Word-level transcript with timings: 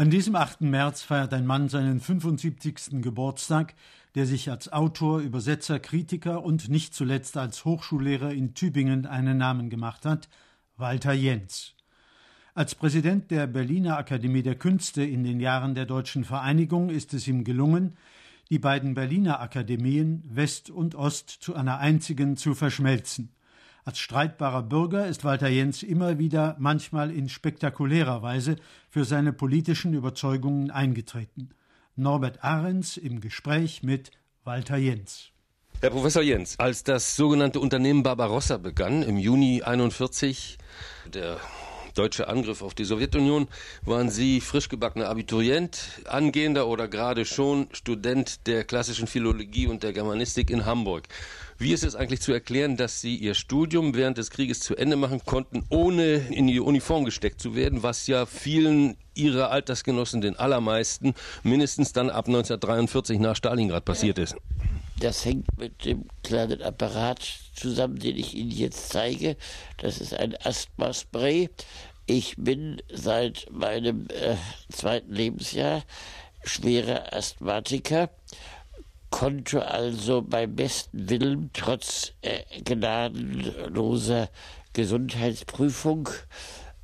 An 0.00 0.08
diesem 0.08 0.34
8. 0.34 0.62
März 0.62 1.02
feiert 1.02 1.34
ein 1.34 1.44
Mann 1.44 1.68
seinen 1.68 2.00
75. 2.00 3.02
Geburtstag, 3.02 3.74
der 4.14 4.24
sich 4.24 4.50
als 4.50 4.72
Autor, 4.72 5.20
Übersetzer, 5.20 5.78
Kritiker 5.78 6.42
und 6.42 6.70
nicht 6.70 6.94
zuletzt 6.94 7.36
als 7.36 7.66
Hochschullehrer 7.66 8.32
in 8.32 8.54
Tübingen 8.54 9.04
einen 9.04 9.36
Namen 9.36 9.68
gemacht 9.68 10.06
hat, 10.06 10.30
Walter 10.78 11.12
Jens. 11.12 11.74
Als 12.54 12.74
Präsident 12.74 13.30
der 13.30 13.46
Berliner 13.46 13.98
Akademie 13.98 14.42
der 14.42 14.54
Künste 14.54 15.02
in 15.02 15.22
den 15.22 15.38
Jahren 15.38 15.74
der 15.74 15.84
deutschen 15.84 16.24
Vereinigung 16.24 16.88
ist 16.88 17.12
es 17.12 17.28
ihm 17.28 17.44
gelungen, 17.44 17.98
die 18.48 18.58
beiden 18.58 18.94
Berliner 18.94 19.40
Akademien 19.40 20.22
West 20.24 20.70
und 20.70 20.94
Ost 20.94 21.28
zu 21.28 21.54
einer 21.54 21.78
einzigen 21.78 22.38
zu 22.38 22.54
verschmelzen. 22.54 23.34
Als 23.90 23.98
streitbarer 23.98 24.62
Bürger 24.62 25.08
ist 25.08 25.24
Walter 25.24 25.48
Jens 25.48 25.82
immer 25.82 26.20
wieder, 26.20 26.54
manchmal 26.60 27.10
in 27.10 27.28
spektakulärer 27.28 28.22
Weise, 28.22 28.54
für 28.88 29.04
seine 29.04 29.32
politischen 29.32 29.94
Überzeugungen 29.94 30.70
eingetreten. 30.70 31.50
Norbert 31.96 32.44
Ahrens 32.44 32.96
im 32.96 33.20
Gespräch 33.20 33.82
mit 33.82 34.12
Walter 34.44 34.76
Jens. 34.76 35.30
Herr 35.80 35.90
Professor 35.90 36.22
Jens, 36.22 36.56
als 36.60 36.84
das 36.84 37.16
sogenannte 37.16 37.58
Unternehmen 37.58 38.04
Barbarossa 38.04 38.58
begann, 38.58 39.02
im 39.02 39.18
Juni 39.18 39.62
41, 39.62 40.58
der 41.12 41.38
deutsche 41.94 42.28
Angriff 42.28 42.62
auf 42.62 42.74
die 42.74 42.84
Sowjetunion, 42.84 43.48
waren 43.82 44.08
Sie 44.08 44.40
frisch 44.40 44.68
gebackener 44.68 45.08
Abiturient, 45.08 46.00
angehender 46.04 46.68
oder 46.68 46.86
gerade 46.86 47.24
schon 47.24 47.68
Student 47.72 48.46
der 48.46 48.62
klassischen 48.62 49.08
Philologie 49.08 49.66
und 49.66 49.82
der 49.82 49.92
Germanistik 49.92 50.50
in 50.50 50.64
Hamburg. 50.64 51.08
Wie 51.60 51.74
ist 51.74 51.84
es 51.84 51.94
eigentlich 51.94 52.22
zu 52.22 52.32
erklären, 52.32 52.78
dass 52.78 53.02
Sie 53.02 53.16
Ihr 53.16 53.34
Studium 53.34 53.94
während 53.94 54.16
des 54.16 54.30
Krieges 54.30 54.60
zu 54.60 54.76
Ende 54.76 54.96
machen 54.96 55.20
konnten, 55.26 55.66
ohne 55.68 56.14
in 56.14 56.46
die 56.46 56.58
Uniform 56.58 57.04
gesteckt 57.04 57.38
zu 57.38 57.54
werden, 57.54 57.82
was 57.82 58.06
ja 58.06 58.24
vielen 58.24 58.96
Ihrer 59.14 59.50
Altersgenossen, 59.50 60.22
den 60.22 60.36
allermeisten, 60.36 61.12
mindestens 61.42 61.92
dann 61.92 62.08
ab 62.08 62.28
1943 62.28 63.18
nach 63.18 63.36
Stalingrad 63.36 63.84
passiert 63.84 64.18
ist? 64.18 64.36
Das 65.00 65.26
hängt 65.26 65.48
mit 65.58 65.84
dem 65.84 66.06
kleinen 66.22 66.62
Apparat 66.62 67.20
zusammen, 67.54 67.98
den 67.98 68.16
ich 68.16 68.34
Ihnen 68.34 68.52
jetzt 68.52 68.88
zeige. 68.88 69.36
Das 69.76 70.00
ist 70.00 70.14
ein 70.14 70.34
Asthma-Spray. 70.42 71.50
Ich 72.06 72.36
bin 72.38 72.80
seit 72.90 73.48
meinem 73.50 74.06
äh, 74.08 74.36
zweiten 74.72 75.12
Lebensjahr 75.12 75.82
schwerer 76.42 77.12
Asthmatiker 77.12 78.08
konnte 79.10 79.66
also 79.66 80.22
beim 80.22 80.54
besten 80.54 81.10
Willen 81.10 81.50
trotz 81.52 82.12
äh, 82.22 82.42
gnadenloser 82.62 84.30
Gesundheitsprüfung 84.72 86.08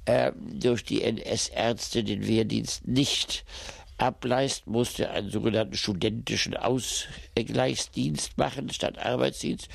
äh, 0.04 0.32
durch 0.36 0.84
die 0.84 1.02
NS-Ärzte 1.02 2.04
den 2.04 2.26
Wehrdienst 2.26 2.86
nicht 2.86 3.44
ableisten, 3.98 4.72
musste 4.72 5.10
einen 5.10 5.30
sogenannten 5.30 5.76
studentischen 5.76 6.56
Ausgleichsdienst 6.56 8.36
machen 8.36 8.70
statt 8.70 8.98
Arbeitsdienst 8.98 9.68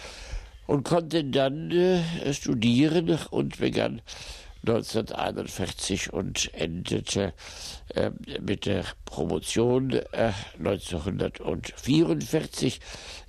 und 0.67 0.83
konnte 0.83 1.23
dann 1.23 1.71
äh, 1.71 2.33
studieren 2.33 3.17
und 3.29 3.59
begann 3.59 4.01
1941 4.67 6.13
und 6.13 6.53
endete 6.53 7.33
äh, 7.95 8.11
mit 8.41 8.67
der 8.67 8.85
Promotion 9.05 9.91
äh, 9.91 10.33
1944 10.59 12.79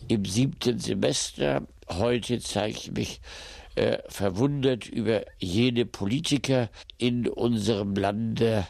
im 0.08 0.24
siebten 0.24 0.78
Semester. 0.78 1.66
Heute 1.88 2.38
zeige 2.40 2.76
ich 2.76 2.92
mich 2.92 3.20
äh, 3.74 3.98
verwundert 4.08 4.86
über 4.86 5.24
jene 5.38 5.86
Politiker 5.86 6.68
in 6.98 7.26
unserem 7.26 7.94
Lande, 7.94 8.66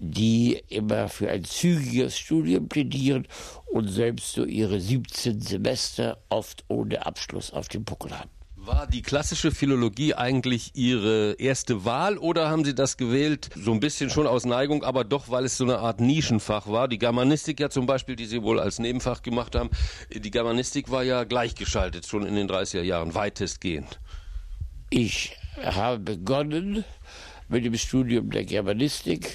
die 0.00 0.60
immer 0.68 1.08
für 1.08 1.30
ein 1.30 1.44
zügiges 1.44 2.18
Studium 2.18 2.68
plädieren 2.68 3.28
und 3.66 3.88
selbst 3.88 4.32
so 4.32 4.44
ihre 4.44 4.80
17 4.80 5.40
Semester 5.40 6.18
oft 6.28 6.64
ohne 6.68 7.06
Abschluss 7.06 7.52
auf 7.52 7.68
dem 7.68 7.84
Buckel 7.84 8.18
haben. 8.18 8.39
War 8.70 8.86
die 8.86 9.02
klassische 9.02 9.50
Philologie 9.50 10.14
eigentlich 10.14 10.76
Ihre 10.76 11.32
erste 11.40 11.84
Wahl 11.84 12.16
oder 12.18 12.48
haben 12.48 12.64
Sie 12.64 12.72
das 12.72 12.96
gewählt, 12.96 13.50
so 13.56 13.72
ein 13.72 13.80
bisschen 13.80 14.10
schon 14.10 14.28
aus 14.28 14.44
Neigung, 14.44 14.84
aber 14.84 15.02
doch, 15.02 15.28
weil 15.28 15.44
es 15.44 15.56
so 15.56 15.64
eine 15.64 15.80
Art 15.80 16.00
Nischenfach 16.00 16.68
war? 16.68 16.86
Die 16.86 16.98
Germanistik 16.98 17.58
ja 17.58 17.68
zum 17.68 17.86
Beispiel, 17.86 18.14
die 18.14 18.26
Sie 18.26 18.44
wohl 18.44 18.60
als 18.60 18.78
Nebenfach 18.78 19.22
gemacht 19.22 19.56
haben, 19.56 19.70
die 20.14 20.30
Germanistik 20.30 20.88
war 20.88 21.02
ja 21.02 21.24
gleichgeschaltet, 21.24 22.06
schon 22.06 22.24
in 22.24 22.36
den 22.36 22.48
30er 22.48 22.82
Jahren, 22.82 23.12
weitestgehend. 23.16 23.98
Ich 24.88 25.36
habe 25.60 25.98
begonnen 25.98 26.84
mit 27.48 27.64
dem 27.64 27.76
Studium 27.76 28.30
der 28.30 28.44
Germanistik, 28.44 29.32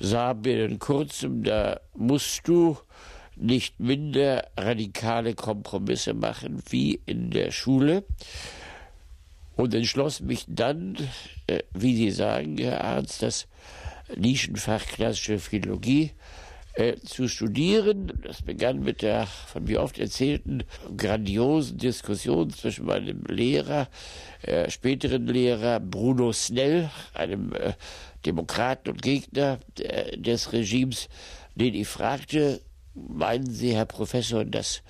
sah 0.00 0.34
mir 0.34 0.64
in 0.64 0.80
kurzem, 0.80 1.44
da 1.44 1.78
musst 1.94 2.48
du 2.48 2.76
nicht 3.40 3.80
minder 3.80 4.46
radikale 4.56 5.34
Kompromisse 5.34 6.14
machen 6.14 6.62
wie 6.68 7.00
in 7.06 7.30
der 7.30 7.50
Schule 7.50 8.04
und 9.56 9.74
entschloss 9.74 10.20
mich 10.20 10.44
dann, 10.48 10.96
äh, 11.46 11.60
wie 11.74 11.96
Sie 11.96 12.10
sagen, 12.10 12.56
Herr 12.58 12.84
Arzt, 12.84 13.22
das 13.22 13.46
Nischenfach 14.16 14.86
klassische 14.86 15.38
Philologie 15.38 16.12
äh, 16.74 16.96
zu 16.96 17.28
studieren. 17.28 18.12
Das 18.22 18.42
begann 18.42 18.80
mit 18.80 19.02
der 19.02 19.26
von 19.26 19.64
mir 19.64 19.82
oft 19.82 19.98
erzählten 19.98 20.64
grandiosen 20.96 21.78
Diskussion 21.78 22.50
zwischen 22.50 22.86
meinem 22.86 23.22
Lehrer, 23.26 23.88
äh, 24.42 24.70
späteren 24.70 25.26
Lehrer 25.26 25.80
Bruno 25.80 26.32
Snell, 26.32 26.90
einem 27.14 27.52
äh, 27.52 27.74
Demokraten 28.24 28.90
und 28.90 29.02
Gegner 29.02 29.58
äh, 29.78 30.16
des 30.16 30.52
Regimes, 30.52 31.08
den 31.54 31.74
ich 31.74 31.88
fragte, 31.88 32.60
meinen 33.08 33.50
Sie, 33.50 33.74
Herr 33.74 33.86
Professor, 33.86 34.44
dass 34.44 34.82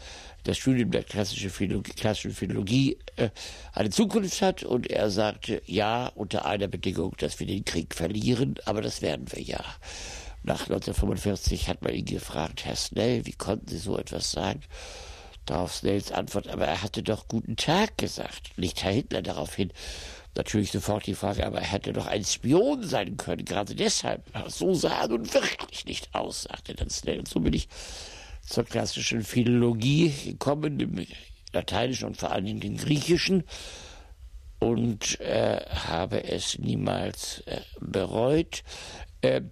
das 0.45 0.59
Studium 0.59 0.91
der 0.91 1.05
klassischen 1.05 1.51
Philologie, 1.51 1.93
klassischen 1.93 2.33
Philologie 2.33 2.99
äh, 3.17 3.31
eine 3.73 3.91
Zukunft 3.91 4.43
hat? 4.43 4.63
Und 4.63 4.89
er 4.89 5.11
sagte, 5.11 5.63
ja, 5.67 6.09
unter 6.15 6.47
einer 6.47 6.69
Bedingung, 6.69 7.15
dass 7.19 7.39
wir 7.41 7.47
den 7.47 7.65
Krieg 7.65 7.95
verlieren, 7.95 8.55
aber 8.65 8.83
das 8.83 9.03
werden 9.03 9.27
wir 9.33 9.43
ja. 9.43 9.63
Nach 10.43 10.63
1945 10.63 11.69
hat 11.69 11.83
man 11.83 11.93
ihn 11.93 12.07
gefragt, 12.07 12.65
Herr 12.65 12.77
Snell, 12.77 13.27
wie 13.27 13.33
konnten 13.33 13.69
Sie 13.69 13.79
so 13.79 13.99
etwas 13.99 14.31
sagen? 14.31 14.63
Darauf 15.45 15.75
Snells 15.75 16.13
Antwort, 16.13 16.49
aber 16.49 16.67
er 16.67 16.83
hatte 16.83 17.03
doch 17.03 17.29
guten 17.29 17.57
Tag 17.57 17.99
gesagt. 17.99 18.57
Nicht 18.57 18.83
Herr 18.83 18.93
Hitler 18.93 19.21
daraufhin. 19.21 19.73
Natürlich 20.37 20.71
sofort 20.71 21.07
die 21.07 21.15
Frage, 21.15 21.45
aber 21.45 21.59
er 21.59 21.67
hätte 21.67 21.93
doch 21.93 22.07
ein 22.07 22.25
Spion 22.25 22.85
sein 22.85 23.17
können, 23.17 23.45
gerade 23.45 23.75
deshalb. 23.75 24.23
So 24.49 24.75
sah 24.75 25.03
er 25.03 25.09
nun 25.09 25.33
wirklich 25.33 25.85
nicht 25.87 26.15
aus, 26.15 26.45
sagte 26.45 26.75
dann 26.75 26.89
Snell. 26.89 27.19
Und 27.19 27.29
so 27.29 27.41
bin 27.41 27.53
ich 27.53 27.69
zur 28.43 28.65
klassischen 28.65 29.23
Philologie 29.25 30.13
gekommen, 30.25 30.79
im 30.79 31.07
Lateinischen 31.53 32.07
und 32.07 32.17
vor 32.17 32.31
allen 32.31 32.45
Dingen 32.45 32.61
dem 32.61 32.77
Griechischen 32.77 33.45
und 34.61 35.21
äh, 35.21 35.65
habe 35.69 36.25
es 36.25 36.59
niemals 36.59 37.41
äh, 37.47 37.61
bereut. 37.81 38.63
Äh, 39.23 39.43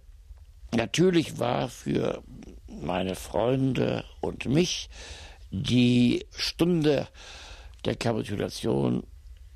natürlich 0.74 1.38
war 1.38 1.68
für 1.68 2.22
meine 2.68 3.16
Freunde 3.16 4.04
und 4.20 4.46
mich 4.46 4.88
die 5.50 6.26
Stunde 6.30 7.08
der 7.84 7.96
Kapitulation 7.96 9.04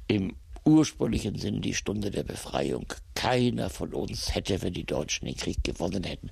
im 0.09 0.37
ursprünglichen 0.65 1.39
Sinn 1.39 1.61
die 1.61 1.75
Stunde 1.75 2.11
der 2.11 2.23
Befreiung. 2.23 2.87
Keiner 3.15 3.71
von 3.71 3.95
uns 3.95 4.34
hätte, 4.34 4.62
wenn 4.62 4.73
die 4.73 4.87
Deutschen 4.87 5.27
den 5.27 5.37
Krieg 5.37 5.62
gewonnen 5.65 6.05
hätten, 6.05 6.31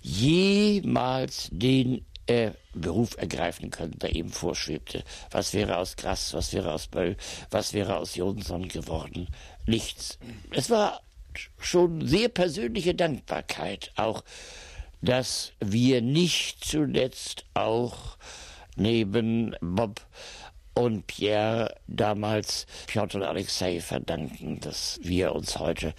jemals 0.00 1.48
den 1.52 2.04
äh, 2.26 2.52
Beruf 2.74 3.16
ergreifen 3.18 3.70
können, 3.70 3.98
der 3.98 4.14
ihm 4.14 4.30
vorschwebte. 4.30 5.04
Was 5.30 5.52
wäre 5.54 5.76
aus 5.76 5.96
Grass, 5.96 6.34
was 6.34 6.52
wäre 6.52 6.72
aus 6.72 6.86
Böll, 6.86 7.16
was 7.50 7.72
wäre 7.72 7.96
aus 7.96 8.14
Jonsson 8.14 8.68
geworden? 8.68 9.28
Nichts. 9.66 10.18
Es 10.50 10.70
war 10.70 11.02
schon 11.58 12.06
sehr 12.06 12.28
persönliche 12.28 12.94
Dankbarkeit 12.94 13.92
auch, 13.96 14.22
dass 15.00 15.52
wir 15.60 16.00
nicht 16.00 16.64
zuletzt 16.64 17.44
auch 17.54 18.16
neben 18.76 19.56
Bob 19.60 20.00
und 20.74 21.06
Pierre 21.06 21.76
damals 21.86 22.66
Piotr 22.86 23.28
Alexei 23.28 23.80
verdanken, 23.80 24.60
dass 24.60 24.98
wir 25.02 25.34
uns 25.34 25.58
heute 25.58 25.94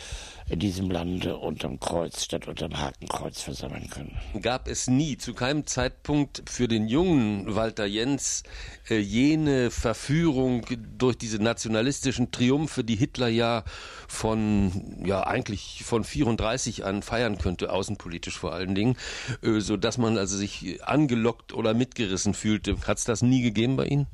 in 0.49 0.59
diesem 0.59 0.91
Lande 0.91 1.37
unterm 1.37 1.79
Kreuz 1.79 2.23
statt 2.23 2.47
unterm 2.47 2.77
Hakenkreuz 2.77 3.41
versammeln 3.41 3.89
können. 3.89 4.17
Gab 4.41 4.67
es 4.67 4.87
nie, 4.87 5.17
zu 5.17 5.33
keinem 5.33 5.65
Zeitpunkt 5.65 6.43
für 6.49 6.67
den 6.67 6.87
jungen 6.87 7.55
Walter 7.55 7.85
Jens 7.85 8.43
äh, 8.89 8.97
jene 8.97 9.71
Verführung 9.71 10.65
durch 10.97 11.17
diese 11.17 11.41
nationalistischen 11.41 12.31
Triumphe, 12.31 12.83
die 12.83 12.95
Hitler 12.95 13.29
ja 13.29 13.63
von, 14.07 15.03
ja 15.05 15.25
eigentlich 15.25 15.83
von 15.85 16.03
34 16.03 16.83
an 16.83 17.03
feiern 17.03 17.37
könnte, 17.37 17.71
außenpolitisch 17.71 18.37
vor 18.37 18.53
allen 18.53 18.75
Dingen, 18.75 18.97
äh, 19.43 19.59
so 19.59 19.77
dass 19.77 19.97
man 19.97 20.17
also 20.17 20.35
sich 20.35 20.83
angelockt 20.83 21.53
oder 21.53 21.73
mitgerissen 21.73 22.33
fühlte. 22.33 22.75
Hat 22.85 22.97
es 22.97 23.05
das 23.05 23.21
nie 23.21 23.41
gegeben 23.41 23.77
bei 23.77 23.85
Ihnen? 23.85 24.07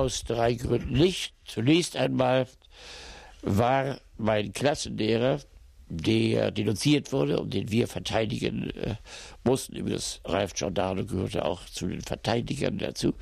Aus 0.00 0.24
drei 0.24 0.54
Gründen 0.54 0.94
nicht. 0.94 1.34
Zunächst 1.44 1.94
einmal 1.94 2.46
war 3.42 4.00
mein 4.16 4.54
Klassenlehrer 4.54 5.40
der 5.90 6.52
denunziert 6.52 7.12
wurde 7.12 7.38
und 7.40 7.52
den 7.52 7.70
wir 7.70 7.86
verteidigen 7.86 8.70
äh, 8.70 8.94
mussten. 9.44 9.76
Übrigens, 9.76 10.20
Ralf 10.24 10.54
Giordano 10.54 11.04
gehörte 11.04 11.44
auch 11.44 11.66
zu 11.66 11.88
den 11.88 12.00
Verteidigern 12.00 12.78
dazu. 12.78 13.12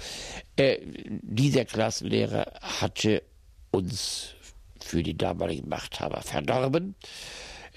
Äh, 0.54 0.78
dieser 1.22 1.64
Klassenlehrer 1.64 2.52
hatte 2.60 3.22
uns 3.70 4.34
für 4.80 5.02
die 5.02 5.16
damaligen 5.16 5.68
Machthaber 5.68 6.20
verdorben. 6.20 6.94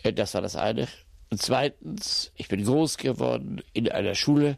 Äh, 0.03 0.13
das 0.13 0.33
war 0.35 0.41
das 0.41 0.57
eine. 0.57 0.87
Und 1.31 1.41
zweitens, 1.41 2.33
ich 2.35 2.49
bin 2.49 2.65
groß 2.65 2.97
geworden 2.97 3.63
in 3.73 3.89
einer 3.89 4.13
Schule, 4.13 4.57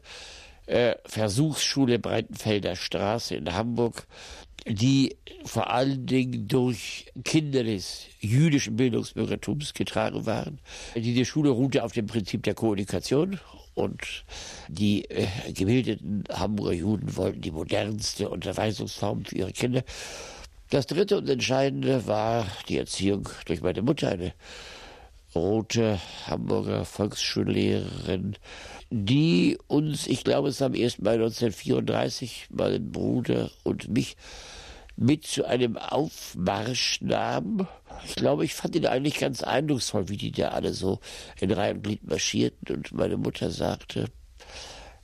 äh, 0.65 0.95
Versuchsschule 1.05 1.99
Breitenfelder 1.99 2.75
Straße 2.75 3.35
in 3.35 3.53
Hamburg, 3.53 4.07
die 4.65 5.17
vor 5.43 5.69
allen 5.71 6.05
Dingen 6.05 6.47
durch 6.47 7.11
Kinder 7.23 7.63
des 7.63 8.05
jüdischen 8.19 8.77
Bildungsbürgertums 8.77 9.73
getragen 9.73 10.25
waren. 10.25 10.59
Diese 10.95 11.25
Schule 11.25 11.49
ruhte 11.49 11.83
auf 11.83 11.91
dem 11.91 12.07
Prinzip 12.07 12.43
der 12.43 12.53
Kommunikation 12.53 13.39
und 13.73 14.23
die 14.69 15.05
äh, 15.09 15.27
gebildeten 15.53 16.23
Hamburger 16.31 16.73
Juden 16.73 17.15
wollten 17.15 17.41
die 17.41 17.51
modernste 17.51 18.29
Unterweisungsform 18.29 19.25
für 19.25 19.35
ihre 19.35 19.51
Kinder. 19.51 19.83
Das 20.69 20.87
dritte 20.87 21.17
und 21.17 21.29
entscheidende 21.29 22.07
war 22.07 22.47
die 22.69 22.77
Erziehung 22.77 23.29
durch 23.45 23.61
meine 23.61 23.81
Mutter, 23.81 24.09
eine 24.09 24.33
rote 25.35 25.99
Hamburger 26.27 26.85
Volksschullehrerin, 26.85 28.37
die 28.89 29.57
uns, 29.67 30.07
ich 30.07 30.23
glaube, 30.23 30.49
es 30.49 30.61
am 30.61 30.73
ersten 30.73 31.03
Mal 31.03 31.15
1934 31.15 32.47
meinen 32.51 32.91
Bruder 32.91 33.51
und 33.63 33.89
mich 33.89 34.15
mit 34.95 35.25
zu 35.25 35.45
einem 35.45 35.77
Aufmarsch 35.77 37.01
nahm. 37.01 37.67
Ich 38.05 38.15
glaube, 38.15 38.45
ich 38.45 38.53
fand 38.53 38.75
ihn 38.75 38.85
eigentlich 38.85 39.19
ganz 39.19 39.41
eindrucksvoll, 39.41 40.09
wie 40.09 40.17
die 40.17 40.31
da 40.31 40.49
alle 40.49 40.73
so 40.73 40.99
in 41.39 41.51
Reihe 41.51 41.73
und 41.73 41.83
Glied 41.83 42.07
marschierten. 42.07 42.75
Und 42.75 42.91
meine 42.93 43.17
Mutter 43.17 43.49
sagte, 43.49 44.05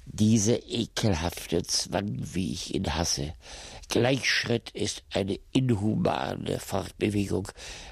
dieser 0.05 0.67
ekelhafte 0.67 1.63
Zwang, 1.63 2.17
wie 2.33 2.51
ich 2.53 2.75
ihn 2.75 2.95
hasse, 2.95 3.33
Gleichschritt 3.89 4.69
ist 4.69 5.03
eine 5.11 5.39
inhumane 5.51 6.59
Fortbewegung. 6.59 7.47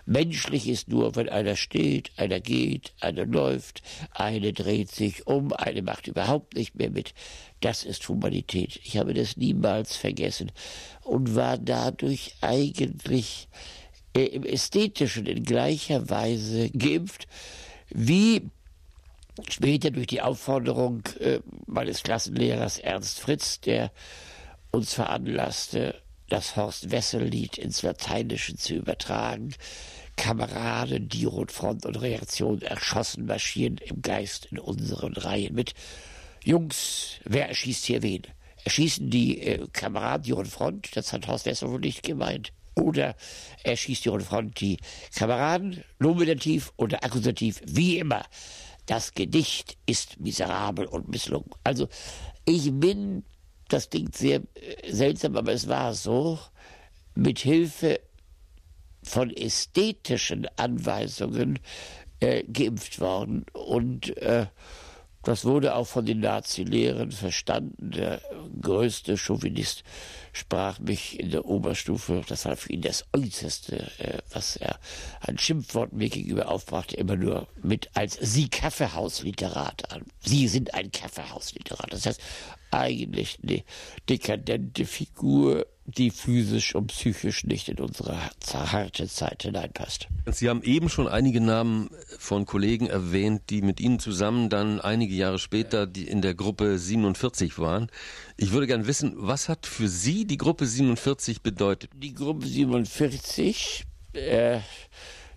Menschlich 0.05 0.67
ist 0.69 0.89
nur, 0.89 1.15
wenn 1.15 1.27
einer 1.27 1.55
steht, 1.55 2.11
einer 2.17 2.39
geht, 2.39 2.93
einer 2.99 3.25
läuft, 3.25 3.81
eine 4.11 4.53
dreht 4.53 4.91
sich 4.91 5.25
um, 5.25 5.51
eine 5.53 5.81
macht 5.81 6.07
überhaupt 6.07 6.53
nicht 6.53 6.75
mehr 6.75 6.91
mit. 6.91 7.15
Das 7.61 7.83
ist 7.83 8.07
Humanität. 8.07 8.79
Ich 8.83 8.97
habe 8.97 9.15
das 9.15 9.37
niemals 9.37 9.95
vergessen 9.95 10.51
und 11.03 11.35
war 11.35 11.57
dadurch 11.57 12.35
eigentlich 12.41 13.47
äh, 14.15 14.25
im 14.25 14.43
Ästhetischen 14.43 15.25
in 15.25 15.43
gleicher 15.43 16.11
Weise 16.11 16.69
geimpft 16.69 17.27
wie 17.89 18.43
später 19.49 19.89
durch 19.89 20.07
die 20.07 20.21
Aufforderung 20.21 21.01
äh, 21.19 21.39
meines 21.65 22.03
Klassenlehrers 22.03 22.77
Ernst 22.77 23.19
Fritz, 23.19 23.61
der 23.61 23.91
uns 24.71 24.93
veranlasste, 24.93 26.01
das 26.29 26.55
Horst 26.55 26.91
Wessel-Lied 26.91 27.57
ins 27.57 27.81
Lateinische 27.81 28.55
zu 28.55 28.75
übertragen. 28.75 29.55
Kameraden, 30.17 31.09
die 31.09 31.25
Rotfront 31.25 31.85
und 31.85 31.95
Reaktion 31.95 32.61
erschossen, 32.61 33.25
marschieren 33.25 33.77
im 33.77 34.01
Geist 34.01 34.47
in 34.51 34.59
unseren 34.59 35.13
Reihen 35.13 35.53
mit. 35.53 35.73
Jungs, 36.43 37.19
wer 37.23 37.47
erschießt 37.49 37.85
hier 37.85 38.01
wen? 38.01 38.23
Erschießen 38.65 39.09
die 39.09 39.41
äh, 39.41 39.67
Kameraden 39.71 40.23
die 40.23 40.31
Rotfront? 40.31 40.95
Das 40.95 41.13
hat 41.13 41.27
Horst 41.27 41.45
Wessel 41.45 41.69
wohl 41.69 41.79
nicht 41.79 42.03
gemeint. 42.03 42.51
Oder 42.75 43.15
erschießt 43.63 44.05
die 44.05 44.09
Rotfront 44.09 44.59
die 44.59 44.77
Kameraden, 45.15 45.83
nominativ 45.99 46.73
oder 46.77 47.03
akkusativ, 47.03 47.61
wie 47.65 47.97
immer. 47.97 48.23
Das 48.85 49.13
Gedicht 49.13 49.77
ist 49.85 50.19
miserabel 50.19 50.85
und 50.85 51.09
misslungen. 51.09 51.49
Also, 51.63 51.87
ich 52.45 52.71
bin 52.71 53.23
das 53.69 53.89
klingt 53.89 54.15
sehr 54.15 54.41
äh, 54.55 54.91
seltsam, 54.91 55.35
aber 55.35 55.53
es 55.53 55.67
war 55.67 55.93
so, 55.93 56.39
mit 57.15 57.39
Hilfe 57.39 57.99
von 59.03 59.31
ästhetischen 59.31 60.47
Anweisungen 60.55 61.59
äh, 62.19 62.43
geimpft 62.43 62.99
worden. 62.99 63.45
Und 63.53 64.15
äh, 64.17 64.47
das 65.23 65.45
wurde 65.45 65.75
auch 65.75 65.87
von 65.87 66.05
den 66.05 66.19
Nazi-Lehrern 66.19 67.11
verstanden. 67.11 67.91
Der 67.91 68.21
größte 68.61 69.17
Chauvinist 69.17 69.83
sprach 70.37 70.79
mich 70.79 71.19
in 71.19 71.31
der 71.31 71.45
Oberstufe, 71.45 72.23
das 72.27 72.45
war 72.45 72.55
für 72.55 72.71
ihn 72.71 72.81
das 72.81 73.05
Äußerste, 73.13 73.91
äh, 73.99 74.19
was 74.31 74.55
er 74.55 74.79
an 75.19 75.37
Schimpfworten 75.37 75.97
mir 75.97 76.09
gegenüber 76.09 76.49
aufbrachte, 76.49 76.95
immer 76.95 77.15
nur 77.15 77.47
mit 77.61 77.89
als 77.95 78.17
Sie 78.21 78.49
Kaffeehausliterat 78.49 79.91
an. 79.91 80.05
Sie 80.19 80.47
sind 80.47 80.73
ein 80.73 80.91
Kaffeehausliterat. 80.91 81.91
Das 81.91 82.05
heißt, 82.05 82.21
eigentlich 82.71 83.39
eine 83.43 83.63
dekadente 84.09 84.85
Figur, 84.85 85.65
die 85.87 86.11
physisch 86.11 86.75
und 86.75 86.87
psychisch 86.87 87.45
nicht 87.45 87.69
in 87.69 87.79
unsere 87.79 88.17
harte 88.51 89.07
Zeit 89.07 89.43
hineinpasst. 89.43 90.09
Sie 90.25 90.49
haben 90.49 90.61
eben 90.63 90.89
schon 90.89 91.07
einige 91.07 91.39
Namen 91.39 91.89
von 92.19 92.45
Kollegen 92.45 92.87
erwähnt, 92.87 93.43
die 93.49 93.61
mit 93.61 93.79
Ihnen 93.79 93.97
zusammen 93.99 94.49
dann 94.49 94.81
einige 94.81 95.15
Jahre 95.15 95.39
später 95.39 95.87
in 95.95 96.21
der 96.21 96.35
Gruppe 96.35 96.77
47 96.77 97.57
waren. 97.57 97.89
Ich 98.35 98.51
würde 98.51 98.67
gern 98.67 98.85
wissen, 98.85 99.13
was 99.15 99.47
hat 99.47 99.65
für 99.65 99.87
Sie 99.87 100.25
die 100.25 100.37
Gruppe 100.37 100.65
47 100.65 101.41
bedeutet? 101.41 101.89
Die 101.95 102.13
Gruppe 102.13 102.45
47, 102.45 103.85
äh, 104.11 104.59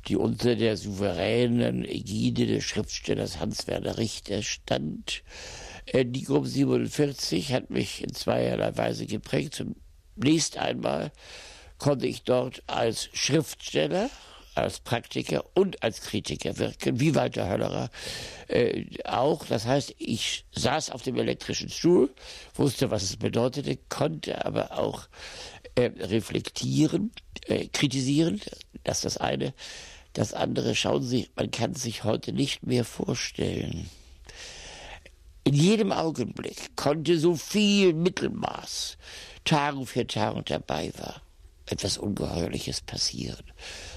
die 0.08 0.16
unter 0.16 0.56
der 0.56 0.76
souveränen 0.76 1.84
Ägide 1.84 2.46
des 2.46 2.64
Schriftstellers 2.64 3.38
Hans-Werner 3.38 3.98
Richter 3.98 4.42
stand, 4.42 5.22
äh, 5.86 6.04
die 6.04 6.24
Gruppe 6.24 6.48
47 6.48 7.52
hat 7.52 7.70
mich 7.70 8.02
in 8.02 8.12
zweierlei 8.14 8.76
Weise 8.76 9.06
geprägt. 9.06 9.64
Zunächst 10.18 10.58
einmal 10.58 11.12
konnte 11.78 12.06
ich 12.06 12.22
dort 12.22 12.62
als 12.66 13.08
Schriftsteller, 13.12 14.10
als 14.54 14.80
Praktiker 14.80 15.44
und 15.54 15.82
als 15.82 16.02
Kritiker 16.02 16.58
wirken, 16.58 17.00
wie 17.00 17.14
Walter 17.14 17.48
Höllerer 17.48 17.90
äh, 18.48 18.84
auch. 19.04 19.46
Das 19.46 19.64
heißt, 19.66 19.94
ich 19.98 20.44
saß 20.52 20.90
auf 20.90 21.02
dem 21.02 21.16
elektrischen 21.16 21.70
Stuhl, 21.70 22.12
wusste, 22.54 22.90
was 22.90 23.02
es 23.02 23.16
bedeutete, 23.16 23.78
konnte 23.88 24.44
aber 24.44 24.78
auch 24.78 25.08
äh, 25.76 25.90
reflektieren, 25.98 27.12
äh, 27.46 27.68
kritisieren. 27.68 28.40
Das 28.84 28.98
ist 28.98 29.04
das 29.04 29.16
eine. 29.16 29.54
Das 30.12 30.34
andere, 30.34 30.74
schauen 30.74 31.04
Sie, 31.04 31.30
man 31.36 31.50
kann 31.50 31.74
sich 31.74 32.04
heute 32.04 32.32
nicht 32.32 32.66
mehr 32.66 32.84
vorstellen 32.84 33.88
in 35.44 35.54
jedem 35.54 35.90
Augenblick 35.90 36.76
konnte 36.76 37.18
so 37.18 37.34
viel 37.34 37.92
Mittelmaß 37.92 38.96
Tagen 39.44 39.86
für 39.86 40.06
Tagen 40.06 40.42
dabei 40.44 40.92
war, 40.98 41.22
etwas 41.66 41.98
Ungeheuerliches 41.98 42.80
passieren. 42.80 43.44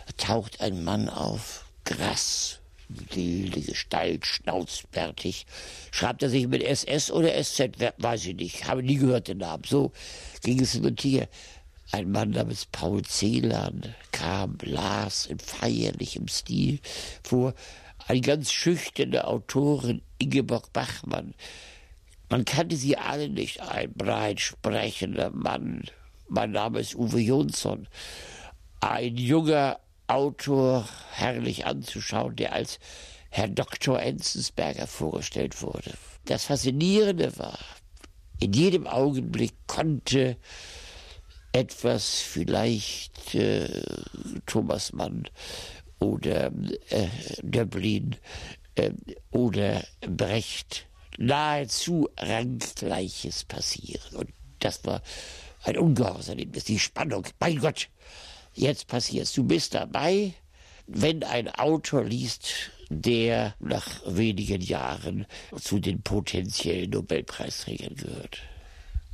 Da 0.07 0.25
taucht 0.25 0.61
ein 0.61 0.83
Mann 0.83 1.09
auf, 1.09 1.65
grass, 1.85 2.59
wilde 2.89 3.61
Gestalt, 3.61 4.25
schnauzbärtig. 4.25 5.45
Schreibt 5.91 6.23
er 6.23 6.29
sich 6.29 6.47
mit 6.47 6.63
SS 6.63 7.11
oder 7.11 7.41
SZ? 7.41 7.71
Weiß 7.97 8.25
ich 8.25 8.35
nicht. 8.35 8.67
Habe 8.67 8.83
nie 8.83 8.97
gehört 8.97 9.27
den 9.27 9.39
Namen. 9.39 9.63
So 9.65 9.91
ging 10.41 10.59
es 10.61 10.79
mit 10.79 11.01
hier. 11.01 11.27
Ein 11.91 12.11
Mann 12.11 12.31
namens 12.31 12.65
Paul 12.71 13.03
Celan 13.03 13.93
kam, 14.11 14.57
las 14.63 15.27
in 15.27 15.37
feierlichem 15.37 16.27
Stil 16.27 16.79
vor, 17.23 17.53
eine 18.07 18.21
ganz 18.21 18.51
schüchterne 18.51 19.27
Autorin, 19.27 20.01
Ingeborg 20.17 20.73
Bachmann. 20.73 21.35
Man 22.29 22.45
kannte 22.45 22.75
sie 22.75 22.97
alle 22.97 23.29
nicht. 23.29 23.61
Ein 23.61 23.93
breit 23.93 24.39
sprechender 24.39 25.29
Mann. 25.31 25.83
Mein 26.27 26.51
Name 26.51 26.79
ist 26.79 26.95
Uwe 26.95 27.19
Jonsson. 27.19 27.87
Ein 28.79 29.17
junger 29.17 29.79
Autor, 30.07 30.87
herrlich 31.11 31.65
anzuschauen, 31.65 32.35
der 32.35 32.53
als 32.53 32.79
Herr 33.29 33.47
Dr. 33.47 33.99
Enzensberger 33.99 34.87
vorgestellt 34.87 35.61
wurde. 35.61 35.93
Das 36.25 36.45
Faszinierende 36.45 37.37
war, 37.37 37.57
in 38.39 38.53
jedem 38.53 38.87
Augenblick 38.87 39.53
konnte 39.67 40.37
etwas 41.51 42.19
vielleicht 42.19 43.35
äh, 43.35 43.83
Thomas 44.45 44.91
Mann 44.91 45.29
oder 45.99 46.51
äh, 46.89 47.07
Döblin 47.41 48.15
äh, 48.75 48.91
oder 49.31 49.83
Brecht 50.01 50.87
nahezu 51.17 52.09
Ranggleiches 52.17 53.45
passieren. 53.45 54.15
Und 54.15 54.29
das 54.59 54.83
war 54.85 55.01
ein 55.63 55.77
ungeheures 55.77 56.29
Erlebnis, 56.29 56.65
die 56.65 56.79
Spannung. 56.79 57.25
Mein 57.39 57.59
Gott, 57.59 57.89
jetzt 58.53 58.87
passiert's. 58.87 59.33
Du 59.33 59.43
bist 59.43 59.73
dabei, 59.73 60.33
wenn 60.87 61.23
ein 61.23 61.49
Autor 61.49 62.03
liest, 62.03 62.71
der 62.89 63.55
nach 63.59 64.01
wenigen 64.05 64.61
Jahren 64.61 65.25
zu 65.59 65.79
den 65.79 66.01
potenziellen 66.01 66.91
Nobelpreisträgern 66.91 67.95
gehört. 67.95 68.41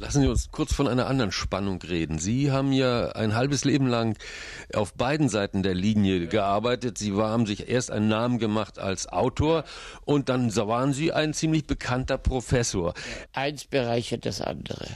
Lassen 0.01 0.21
Sie 0.21 0.29
uns 0.29 0.49
kurz 0.49 0.73
von 0.73 0.87
einer 0.87 1.07
anderen 1.07 1.33
Spannung 1.33 1.81
reden. 1.81 2.19
Sie 2.19 2.51
haben 2.51 2.71
ja 2.71 3.09
ein 3.09 3.35
halbes 3.35 3.65
Leben 3.65 3.85
lang 3.85 4.17
auf 4.73 4.93
beiden 4.93 5.27
Seiten 5.27 5.61
der 5.61 5.75
Linie 5.75 6.27
gearbeitet. 6.27 6.97
Sie 6.97 7.11
haben 7.11 7.45
sich 7.45 7.67
erst 7.67 7.91
einen 7.91 8.07
Namen 8.07 8.39
gemacht 8.39 8.79
als 8.79 9.07
Autor 9.07 9.65
und 10.05 10.29
dann 10.29 10.55
waren 10.55 10.93
Sie 10.93 11.11
ein 11.11 11.33
ziemlich 11.33 11.67
bekannter 11.67 12.17
Professor. 12.17 12.93
Eins 13.33 13.65
bereichert 13.65 14.25
das 14.25 14.39
andere. 14.39 14.87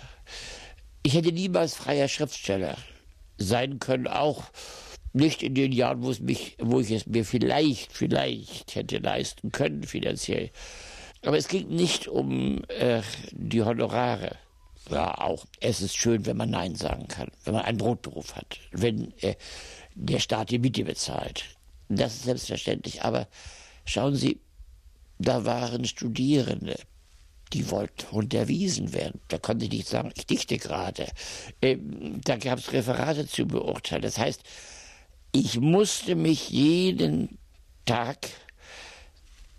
Ich 1.03 1.15
hätte 1.15 1.33
niemals 1.33 1.73
freier 1.73 2.07
Schriftsteller 2.07 2.77
sein 3.37 3.79
können, 3.79 4.07
auch 4.07 4.45
nicht 5.11 5.43
in 5.43 5.53
den 5.53 5.73
Jahren, 5.73 6.01
wo, 6.01 6.11
es 6.11 6.21
mich, 6.21 6.55
wo 6.61 6.79
ich 6.79 6.91
es 6.91 7.07
mir 7.07 7.25
vielleicht, 7.25 7.91
vielleicht 7.91 8.75
hätte 8.75 8.99
leisten 8.99 9.51
können 9.51 9.83
finanziell. 9.83 10.49
Aber 11.25 11.37
es 11.37 11.49
ging 11.49 11.67
nicht 11.67 12.07
um 12.07 12.63
äh, 12.69 13.01
die 13.31 13.63
Honorare 13.63 14.37
ja 14.89 15.17
auch. 15.17 15.45
Es 15.59 15.81
ist 15.81 15.95
schön, 15.95 16.25
wenn 16.25 16.37
man 16.37 16.49
Nein 16.49 16.75
sagen 16.75 17.07
kann, 17.07 17.29
wenn 17.43 17.53
man 17.53 17.65
einen 17.65 17.77
Brotberuf 17.77 18.35
hat, 18.35 18.59
wenn 18.71 19.13
äh, 19.21 19.35
der 19.95 20.19
Staat 20.19 20.51
die 20.51 20.59
Miete 20.59 20.83
bezahlt. 20.83 21.43
Das 21.89 22.15
ist 22.15 22.23
selbstverständlich. 22.23 23.03
Aber 23.03 23.27
schauen 23.85 24.15
Sie, 24.15 24.39
da 25.19 25.45
waren 25.45 25.85
Studierende, 25.85 26.75
die 27.53 27.69
wollten 27.69 28.07
unterwiesen 28.15 28.93
werden. 28.93 29.21
Da 29.27 29.37
konnte 29.37 29.65
ich 29.65 29.71
nicht 29.71 29.87
sagen, 29.87 30.11
ich 30.15 30.25
dichte 30.25 30.57
gerade. 30.57 31.07
Ähm, 31.61 32.21
da 32.23 32.37
gab 32.37 32.59
es 32.59 32.73
Referate 32.73 33.27
zu 33.27 33.45
beurteilen. 33.45 34.01
Das 34.01 34.17
heißt, 34.17 34.41
ich 35.31 35.59
musste 35.59 36.15
mich 36.15 36.49
jeden 36.49 37.37
Tag 37.85 38.29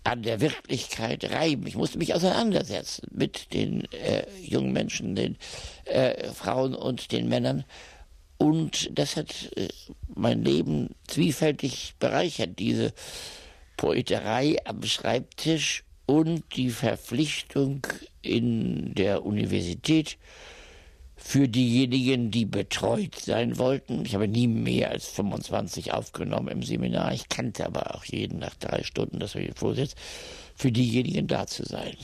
an 0.05 0.21
der 0.21 0.39
Wirklichkeit 0.39 1.29
reiben. 1.31 1.65
Ich 1.67 1.75
musste 1.75 1.97
mich 1.97 2.13
auseinandersetzen 2.13 3.07
mit 3.11 3.53
den 3.53 3.91
äh, 3.91 4.23
jungen 4.41 4.71
Menschen, 4.71 5.15
den 5.15 5.35
äh, 5.85 6.29
Frauen 6.29 6.75
und 6.75 7.11
den 7.11 7.27
Männern. 7.27 7.65
Und 8.37 8.97
das 8.97 9.17
hat 9.17 9.51
äh, 9.55 9.67
mein 10.13 10.43
Leben 10.43 10.95
zwiefältig 11.07 11.95
bereichert, 11.99 12.59
diese 12.59 12.93
Poeterei 13.77 14.57
am 14.65 14.83
Schreibtisch 14.83 15.83
und 16.05 16.43
die 16.55 16.69
Verpflichtung 16.69 17.87
in 18.21 18.93
der 18.93 19.25
Universität 19.25 20.17
für 21.27 21.47
diejenigen, 21.47 22.29
die 22.29 22.45
betreut 22.45 23.15
sein 23.15 23.57
wollten. 23.57 24.05
Ich 24.05 24.13
habe 24.13 24.27
nie 24.27 24.47
mehr 24.47 24.91
als 24.91 25.07
25 25.07 25.91
aufgenommen 25.91 26.49
im 26.49 26.61
Seminar. 26.61 27.13
Ich 27.13 27.29
kannte 27.29 27.65
aber 27.65 27.95
auch 27.95 28.05
jeden 28.05 28.37
nach 28.37 28.53
drei 28.53 28.83
Stunden, 28.83 29.17
das 29.17 29.33
war 29.33 29.41
ich 29.41 29.49
Vorsitz, 29.55 29.95
für 30.55 30.71
diejenigen 30.71 31.25
da 31.25 31.47
zu 31.47 31.65
sein. 31.65 31.97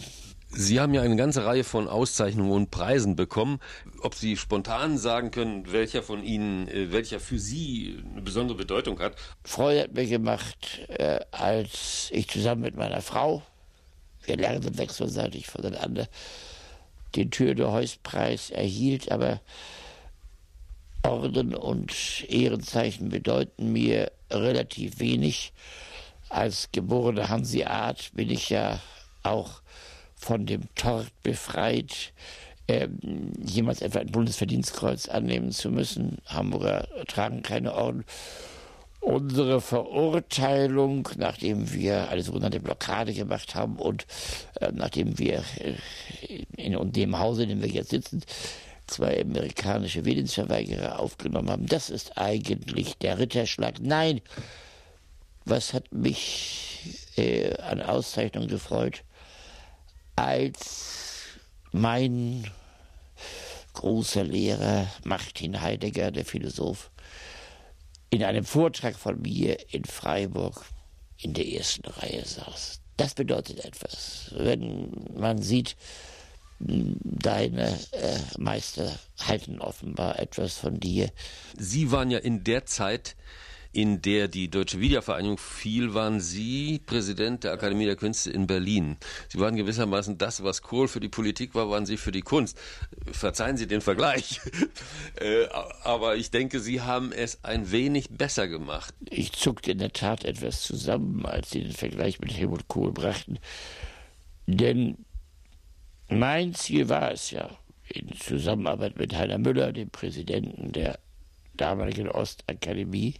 Sie 0.49 0.79
haben 0.79 0.95
ja 0.95 1.03
eine 1.03 1.15
ganze 1.17 1.45
Reihe 1.45 1.63
von 1.63 1.87
Auszeichnungen 1.87 2.51
und 2.51 2.71
Preisen 2.71 3.15
bekommen. 3.15 3.59
Ob 4.01 4.15
Sie 4.15 4.35
spontan 4.37 4.97
sagen 4.97 5.29
können, 5.29 5.71
welcher 5.71 6.01
von 6.01 6.23
ihnen, 6.23 6.67
äh, 6.67 6.91
welcher 6.91 7.19
für 7.19 7.37
Sie 7.37 7.99
eine 8.11 8.23
besondere 8.23 8.57
Bedeutung 8.57 8.99
hat? 8.99 9.13
Freude 9.43 9.83
hat 9.83 9.93
mir 9.93 10.07
gemacht, 10.07 10.81
äh, 10.89 11.19
als 11.29 12.09
ich 12.11 12.27
zusammen 12.27 12.63
mit 12.63 12.75
meiner 12.75 13.03
Frau, 13.03 13.43
wir 14.25 14.37
lernten 14.37 14.79
wechselseitig 14.79 15.45
voneinander, 15.45 16.07
den 17.15 17.31
Tür 17.31 17.55
de 17.55 17.67
Heus-Preis 17.67 18.49
erhielt, 18.49 19.11
aber 19.11 19.41
Orden 21.03 21.55
und 21.55 22.25
Ehrenzeichen 22.29 23.09
bedeuten 23.09 23.71
mir 23.71 24.11
relativ 24.29 24.99
wenig. 24.99 25.51
Als 26.29 26.69
geborener 26.71 27.29
Hanseat 27.29 28.11
bin 28.13 28.29
ich 28.29 28.49
ja 28.49 28.79
auch 29.23 29.61
von 30.15 30.45
dem 30.45 30.73
Tort 30.75 31.11
befreit, 31.23 32.13
äh, 32.67 32.87
jemals 33.43 33.81
etwa 33.81 33.99
ein 33.99 34.11
Bundesverdienstkreuz 34.11 35.09
annehmen 35.09 35.51
zu 35.51 35.69
müssen. 35.69 36.19
Hamburger 36.27 36.87
tragen 37.07 37.41
keine 37.41 37.73
Orden. 37.73 38.05
Unsere 39.01 39.61
Verurteilung, 39.61 41.09
nachdem 41.17 41.73
wir 41.73 42.09
eine 42.09 42.21
sogenannte 42.21 42.59
Blockade 42.59 43.13
gemacht 43.13 43.55
haben 43.55 43.77
und 43.77 44.05
äh, 44.59 44.71
nachdem 44.71 45.17
wir 45.17 45.43
äh, 45.57 46.45
in, 46.55 46.91
dem 46.91 47.17
Hause, 47.17 47.43
in 47.43 47.49
dem 47.49 47.61
wir 47.63 47.69
jetzt 47.69 47.89
sitzen, 47.89 48.21
zwei 48.85 49.19
amerikanische 49.19 50.05
Wehrdienstverweigerer 50.05 50.99
aufgenommen 50.99 51.49
haben, 51.49 51.65
das 51.65 51.89
ist 51.89 52.17
eigentlich 52.17 52.97
der 52.99 53.17
Ritterschlag. 53.17 53.79
Nein, 53.81 54.21
was 55.45 55.73
hat 55.73 55.91
mich 55.91 57.01
äh, 57.17 57.57
an 57.57 57.81
Auszeichnung 57.81 58.47
gefreut, 58.47 59.03
als 60.15 61.23
mein 61.71 62.51
großer 63.73 64.23
Lehrer 64.23 64.87
Martin 65.03 65.59
Heidegger, 65.61 66.11
der 66.11 66.25
Philosoph, 66.25 66.91
in 68.11 68.23
einem 68.23 68.45
Vortrag 68.45 68.95
von 68.95 69.19
mir 69.21 69.57
in 69.73 69.85
Freiburg 69.85 70.65
in 71.17 71.33
der 71.33 71.47
ersten 71.47 71.87
Reihe 71.87 72.23
saß. 72.23 72.81
Das 72.97 73.15
bedeutet 73.15 73.65
etwas. 73.65 74.31
Wenn 74.37 74.91
man 75.15 75.41
sieht, 75.41 75.75
deine 76.59 77.69
äh, 77.91 78.19
Meister 78.37 78.99
halten 79.19 79.59
offenbar 79.59 80.19
etwas 80.19 80.57
von 80.57 80.79
dir. 80.79 81.09
Sie 81.57 81.91
waren 81.91 82.11
ja 82.11 82.19
in 82.19 82.43
der 82.43 82.65
Zeit 82.65 83.15
in 83.73 84.01
der 84.01 84.27
die 84.27 84.49
Deutsche 84.49 84.79
Wiedervereinigung 84.79 85.37
fiel, 85.37 85.93
waren 85.93 86.19
Sie 86.19 86.81
Präsident 86.85 87.43
der 87.43 87.53
Akademie 87.53 87.85
der 87.85 87.95
Künste 87.95 88.29
in 88.29 88.47
Berlin. 88.47 88.97
Sie 89.29 89.39
waren 89.39 89.55
gewissermaßen 89.55 90.17
das, 90.17 90.43
was 90.43 90.61
Kohl 90.61 90.87
für 90.87 90.99
die 90.99 91.09
Politik 91.09 91.55
war, 91.55 91.69
waren 91.69 91.85
Sie 91.85 91.97
für 91.97 92.11
die 92.11 92.21
Kunst. 92.21 92.59
Verzeihen 93.11 93.57
Sie 93.57 93.67
den 93.67 93.81
Vergleich. 93.81 94.39
Äh, 95.19 95.47
aber 95.83 96.15
ich 96.15 96.31
denke, 96.31 96.59
Sie 96.59 96.81
haben 96.81 97.11
es 97.11 97.43
ein 97.43 97.71
wenig 97.71 98.09
besser 98.09 98.47
gemacht. 98.47 98.93
Ich 99.09 99.33
zuckte 99.33 99.71
in 99.71 99.77
der 99.77 99.93
Tat 99.93 100.23
etwas 100.23 100.61
zusammen, 100.61 101.25
als 101.25 101.51
Sie 101.51 101.61
den 101.61 101.73
Vergleich 101.73 102.19
mit 102.19 102.33
Helmut 102.33 102.67
Kohl 102.67 102.91
brachten. 102.91 103.37
Denn 104.47 105.05
mein 106.09 106.55
Ziel 106.55 106.89
war 106.89 107.11
es 107.11 107.31
ja, 107.31 107.49
in 107.87 108.11
Zusammenarbeit 108.17 108.97
mit 108.97 109.15
Heiner 109.15 109.37
Müller, 109.37 109.71
dem 109.73 109.89
Präsidenten 109.89 110.71
der 110.71 110.99
damaligen 111.53 112.09
Ostakademie, 112.09 113.15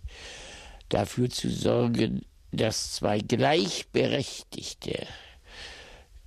dafür 0.90 1.30
zu 1.30 1.50
sorgen, 1.50 2.26
dass 2.52 2.94
zwei 2.94 3.20
gleichberechtigte 3.20 5.08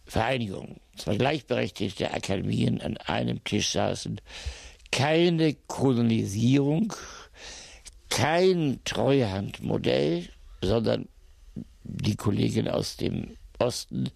Vereinigungen, 0.06 0.80
zwei 0.96 1.16
gleichberechtigte 1.16 2.12
Akademien 2.12 2.80
an 2.80 2.96
einem 2.98 3.42
Tisch 3.44 3.72
saßen, 3.72 4.20
keine 4.90 5.54
Kolonisierung, 5.66 6.92
kein 8.08 8.80
Treuhandmodell, 8.84 10.28
sondern 10.62 11.08
die 11.82 12.16
Kollegin 12.16 12.68
aus 12.68 12.96
dem 12.96 13.36
Osten 13.58 14.10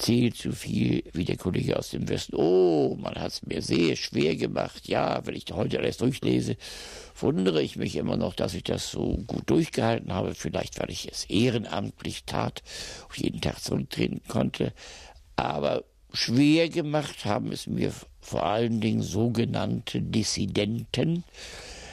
zählt 0.00 0.36
so 0.36 0.52
viel 0.52 1.04
wie 1.12 1.24
der 1.24 1.36
Kollege 1.36 1.78
aus 1.78 1.90
dem 1.90 2.08
Westen. 2.08 2.34
Oh, 2.34 2.96
man 2.98 3.14
hat 3.16 3.32
es 3.32 3.46
mir 3.46 3.62
sehr 3.62 3.96
schwer 3.96 4.34
gemacht. 4.34 4.88
Ja, 4.88 5.24
wenn 5.26 5.34
ich 5.34 5.44
heute 5.52 5.78
alles 5.78 5.98
durchlese, 5.98 6.56
wundere 7.14 7.62
ich 7.62 7.76
mich 7.76 7.96
immer 7.96 8.16
noch, 8.16 8.34
dass 8.34 8.54
ich 8.54 8.64
das 8.64 8.90
so 8.90 9.18
gut 9.26 9.48
durchgehalten 9.48 10.12
habe. 10.12 10.34
Vielleicht, 10.34 10.80
weil 10.80 10.90
ich 10.90 11.10
es 11.10 11.24
ehrenamtlich 11.26 12.24
tat, 12.24 12.62
und 13.08 13.18
jeden 13.18 13.40
Tag 13.40 13.62
zurücktreten 13.62 14.22
konnte. 14.26 14.72
Aber 15.36 15.84
schwer 16.12 16.68
gemacht 16.68 17.24
haben 17.24 17.52
es 17.52 17.66
mir 17.66 17.92
vor 18.20 18.44
allen 18.44 18.80
Dingen 18.80 19.02
sogenannte 19.02 20.00
Dissidenten, 20.00 21.24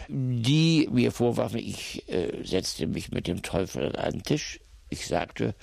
die 0.09 0.87
mir 0.91 1.11
vorwarfen, 1.11 1.59
ich 1.59 2.07
äh, 2.07 2.43
setzte 2.43 2.87
mich 2.87 3.11
mit 3.11 3.27
dem 3.27 3.41
Teufel 3.41 3.87
an 3.87 3.95
einen 3.95 4.23
Tisch. 4.23 4.59
Ich 4.89 5.05
sagte, 5.05 5.53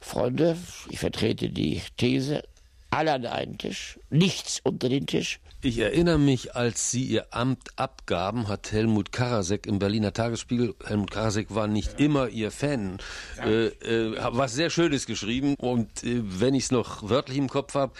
Freunde, 0.00 0.56
ich 0.88 0.98
vertrete 0.98 1.50
die 1.50 1.82
These, 1.96 2.42
alle 2.90 3.12
an 3.12 3.26
einen 3.26 3.58
Tisch, 3.58 3.98
nichts 4.10 4.60
unter 4.64 4.88
den 4.88 5.06
Tisch. 5.06 5.38
Ich 5.62 5.78
erinnere 5.78 6.18
mich, 6.18 6.56
als 6.56 6.90
Sie 6.90 7.04
Ihr 7.04 7.26
Amt 7.32 7.68
abgaben, 7.76 8.48
hat 8.48 8.72
Helmut 8.72 9.12
Karasek 9.12 9.66
im 9.66 9.78
Berliner 9.78 10.14
Tagesspiegel, 10.14 10.74
Helmut 10.86 11.10
Karasek 11.10 11.54
war 11.54 11.66
nicht 11.66 12.00
ja. 12.00 12.06
immer 12.06 12.28
Ihr 12.28 12.50
Fan, 12.50 12.96
äh, 13.44 13.66
äh, 13.66 14.16
was 14.32 14.54
sehr 14.54 14.70
Schönes 14.70 15.04
geschrieben 15.04 15.54
und 15.58 16.02
äh, 16.02 16.22
wenn 16.24 16.54
ich 16.54 16.64
es 16.64 16.70
noch 16.70 17.08
wörtlich 17.10 17.36
im 17.36 17.50
Kopf 17.50 17.74
habe, 17.74 17.92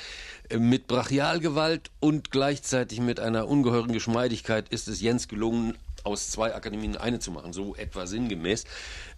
äh, 0.49 0.59
mit 0.59 0.87
Brachialgewalt 0.87 1.90
und 2.00 2.30
gleichzeitig 2.30 3.00
mit 3.00 3.21
einer 3.21 3.47
ungeheuren 3.47 3.92
Geschmeidigkeit 3.92 4.71
ist 4.71 4.88
es 4.88 5.02
Jens 5.02 5.28
gelungen, 5.28 5.75
aus 6.04 6.30
zwei 6.30 6.54
Akademien 6.54 6.97
eine 6.97 7.19
zu 7.19 7.30
machen, 7.30 7.52
so 7.52 7.75
etwa 7.75 8.07
sinngemäß. 8.07 8.64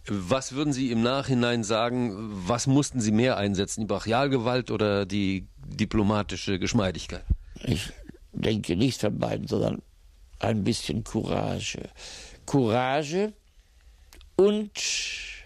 Was 0.06 0.52
würden 0.52 0.72
Sie 0.72 0.90
im 0.90 1.02
Nachhinein 1.02 1.64
sagen, 1.64 2.30
was 2.46 2.66
mussten 2.66 3.00
Sie 3.00 3.12
mehr 3.12 3.36
einsetzen, 3.36 3.82
die 3.82 3.86
Brachialgewalt 3.86 4.70
oder 4.70 5.06
die 5.06 5.48
diplomatische 5.56 6.58
Geschmeidigkeit? 6.58 7.24
Ich 7.64 7.92
denke 8.32 8.76
nicht 8.76 9.00
von 9.00 9.18
beiden, 9.18 9.46
sondern 9.46 9.82
ein 10.38 10.64
bisschen 10.64 11.04
Courage. 11.04 11.88
Courage 12.46 13.32
und, 14.36 14.72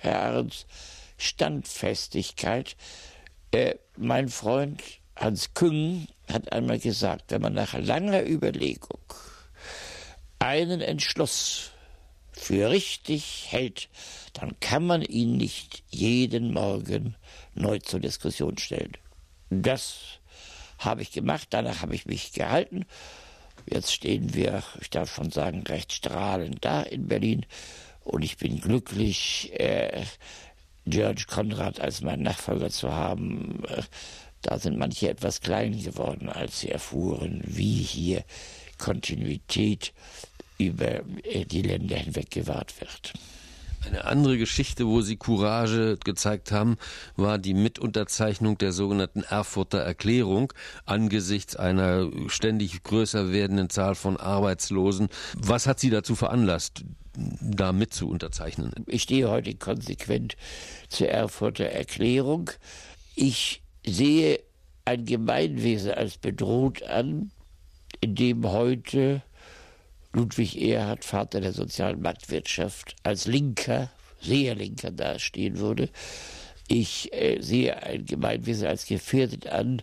Herr 0.00 0.21
Ahrens, 0.21 0.66
Standfestigkeit. 1.19 2.76
Äh, 3.50 3.76
mein 3.97 4.28
Freund 4.28 4.83
Hans 5.16 5.55
Küng 5.55 6.07
hat 6.31 6.52
einmal 6.52 6.78
gesagt, 6.78 7.31
wenn 7.31 7.43
man 7.43 7.55
nach 7.55 7.75
langer 7.75 8.26
Überlegung 8.26 9.00
einen 10.47 10.81
Entschluss 10.81 11.73
für 12.31 12.71
richtig 12.71 13.47
hält, 13.49 13.88
dann 14.33 14.59
kann 14.61 14.87
man 14.87 15.03
ihn 15.03 15.37
nicht 15.37 15.83
jeden 15.91 16.53
Morgen 16.53 17.17
neu 17.55 17.79
zur 17.81 17.99
Diskussion 17.99 18.57
stellen. 18.57 18.93
Das 19.50 20.21
habe 20.79 21.03
ich 21.03 21.11
gemacht, 21.11 21.49
danach 21.50 21.83
habe 21.83 21.97
ich 21.97 22.07
mich 22.07 22.33
gehalten. 22.33 22.85
Jetzt 23.69 23.93
stehen 23.93 24.35
wir, 24.35 24.62
ich 24.81 24.91
darf 24.91 25.12
schon 25.12 25.31
sagen, 25.31 25.65
recht 25.67 25.93
strahlend 25.93 26.65
da 26.65 26.83
in 26.83 27.09
Berlin 27.09 27.45
und 28.05 28.23
ich 28.23 28.37
bin 28.37 28.61
glücklich, 28.61 29.50
äh, 29.59 30.05
George 30.85 31.25
Konrad 31.26 31.81
als 31.81 32.03
meinen 32.03 32.23
Nachfolger 32.23 32.71
zu 32.71 32.93
haben. 32.93 33.65
Äh, 33.67 33.83
da 34.43 34.61
sind 34.61 34.79
manche 34.79 35.11
etwas 35.11 35.41
klein 35.41 35.83
geworden, 35.83 36.29
als 36.29 36.61
sie 36.61 36.71
erfuhren, 36.71 37.43
wie 37.45 37.83
hier 37.83 38.25
Kontinuität 38.79 39.93
über 40.59 41.01
äh, 41.25 41.45
die 41.45 41.63
Länder 41.63 41.97
hinweg 41.97 42.31
gewahrt 42.31 42.81
wird. 42.81 43.13
Eine 43.87 44.05
andere 44.05 44.37
Geschichte, 44.37 44.87
wo 44.87 45.01
Sie 45.01 45.17
Courage 45.17 45.97
gezeigt 46.05 46.51
haben, 46.51 46.77
war 47.15 47.39
die 47.39 47.55
Mitunterzeichnung 47.55 48.59
der 48.59 48.73
sogenannten 48.73 49.23
Erfurter 49.23 49.79
Erklärung 49.79 50.53
angesichts 50.87 51.55
einer 51.55 52.11
ständig 52.27 52.83
größer 52.83 53.31
werdenden 53.33 53.71
Zahl 53.71 53.95
von 53.95 54.17
Arbeitslosen. 54.17 55.09
Was 55.37 55.69
hat 55.69 55.79
Sie 55.79 55.91
dazu 55.91 56.17
veranlasst, 56.17 56.85
da 57.41 57.73
mit 57.73 57.95
zu 57.95 58.09
unterzeichnen? 58.09 58.73
Ich 58.87 59.03
stehe 59.03 59.31
heute 59.31 59.55
konsequent 59.55 60.37
zur 60.89 61.09
Erfurter 61.09 61.67
Erklärung. 61.67 62.51
Ich 63.15 63.63
sehe 63.87 64.41
ein 64.85 65.05
Gemeinwesen 65.05 65.93
als 65.93 66.19
bedroht 66.19 66.83
an, 66.83 67.31
in 68.01 68.15
dem 68.17 68.51
heute 68.51 69.23
Ludwig 70.16 70.56
Erhard, 70.58 71.04
Vater 71.04 71.42
der 71.42 71.52
sozialen 71.52 72.00
Marktwirtschaft, 72.00 72.96
als 73.02 73.26
Linker, 73.26 73.90
sehr 74.18 74.54
Linker 74.54 74.90
dastehen 74.90 75.58
würde. 75.58 75.90
Ich 76.68 77.12
äh, 77.12 77.42
sehe 77.42 77.82
ein 77.82 78.06
Gemeinwesen 78.06 78.66
als 78.66 78.87
gefährdet 78.87 79.46
an, 79.46 79.82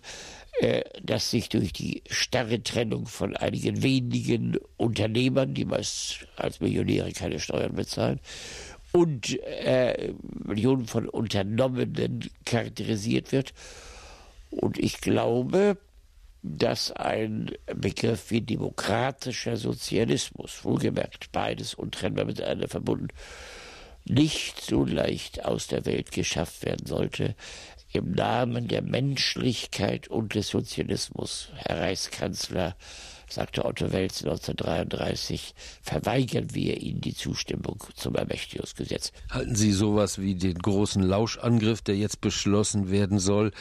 äh, 0.59 0.81
das 1.03 1.29
sich 1.29 1.49
durch 1.49 1.71
die 1.71 2.01
starre 2.09 2.63
Trennung 2.63 3.05
von 3.05 3.35
einigen 3.37 3.83
wenigen 3.83 4.57
Unternehmern, 4.75 5.53
die 5.53 5.65
meist 5.65 6.25
als 6.35 6.59
Millionäre 6.59 7.11
keine 7.11 7.39
Steuern 7.39 7.75
bezahlen, 7.75 8.19
und 8.91 9.39
äh, 9.43 10.13
Millionen 10.45 10.87
von 10.87 11.09
Unternommenen 11.09 12.31
charakterisiert 12.43 13.31
wird. 13.31 13.53
Und 14.49 14.79
ich 14.79 14.99
glaube, 14.99 15.77
dass 16.43 16.91
ein 16.91 17.51
Begriff 17.73 18.29
wie 18.29 18.41
demokratischer 18.41 19.55
Sozialismus, 19.55 20.65
wohlgemerkt 20.65 21.31
beides 21.31 21.73
untrennbar 21.73 22.25
miteinander 22.25 22.67
verbunden, 22.67 23.07
nicht 24.05 24.59
so 24.59 24.83
leicht 24.83 25.45
aus 25.45 25.67
der 25.67 25.85
Welt 25.85 26.11
geschafft 26.11 26.65
werden 26.65 26.85
sollte, 26.85 27.35
im 27.93 28.11
Namen 28.11 28.67
der 28.67 28.81
Menschlichkeit 28.81 30.09
und 30.09 30.35
des 30.35 30.49
Sozialismus, 30.49 31.49
Herr 31.55 31.79
Reichskanzler, 31.79 32.75
sagte 33.29 33.65
Otto 33.65 33.91
Welz 33.91 34.23
1933, 34.23 35.53
verweigern 35.81 36.53
wir 36.53 36.81
ihnen 36.81 37.01
die 37.01 37.15
Zustimmung 37.15 37.83
zum 37.95 38.15
Ermächtigungsgesetz. 38.15 39.11
Halten 39.29 39.55
Sie 39.55 39.71
sowas 39.71 40.19
wie 40.19 40.35
den 40.35 40.59
großen 40.59 41.03
Lauschangriff, 41.03 41.81
der 41.81 41.95
jetzt 41.95 42.21
beschlossen 42.21 42.89
werden 42.91 43.19
soll, 43.19 43.51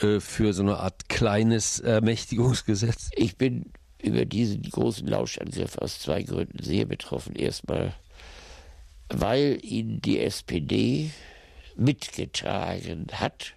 äh, 0.00 0.20
für 0.20 0.52
so 0.52 0.62
eine 0.62 0.78
Art 0.78 1.08
kleines 1.08 1.80
Ermächtigungsgesetz? 1.80 3.10
Ich 3.14 3.36
bin 3.36 3.72
über 4.02 4.24
diesen 4.24 4.62
großen 4.62 5.06
Lauschangriff 5.06 5.78
aus 5.78 6.00
zwei 6.00 6.22
Gründen 6.22 6.62
sehr 6.62 6.86
betroffen. 6.86 7.34
Erstmal, 7.34 7.94
weil 9.08 9.58
ihn 9.62 10.00
die 10.00 10.20
SPD 10.20 11.10
mitgetragen 11.76 13.06
hat 13.12 13.54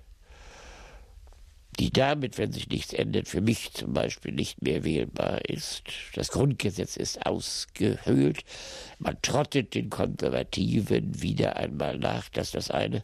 die 1.79 1.91
damit, 1.91 2.37
wenn 2.37 2.51
sich 2.51 2.69
nichts 2.69 2.93
ändert, 2.93 3.27
für 3.27 3.41
mich 3.41 3.73
zum 3.73 3.93
Beispiel 3.93 4.31
nicht 4.31 4.61
mehr 4.61 4.83
wählbar 4.83 5.45
ist. 5.49 5.83
Das 6.13 6.29
Grundgesetz 6.29 6.97
ist 6.97 7.25
ausgehöhlt. 7.25 8.43
Man 8.99 9.17
trottet 9.21 9.73
den 9.73 9.89
Konservativen 9.89 11.21
wieder 11.21 11.57
einmal 11.57 11.97
nach. 11.97 12.29
Das 12.29 12.47
ist 12.47 12.55
das 12.55 12.71
eine. 12.71 13.03